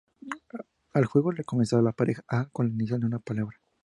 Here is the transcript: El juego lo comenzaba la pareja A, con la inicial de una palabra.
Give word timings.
El 0.95 1.05
juego 1.05 1.31
lo 1.31 1.43
comenzaba 1.43 1.83
la 1.83 1.91
pareja 1.91 2.23
A, 2.27 2.47
con 2.49 2.65
la 2.65 2.73
inicial 2.73 3.01
de 3.01 3.05
una 3.05 3.19
palabra. 3.19 3.59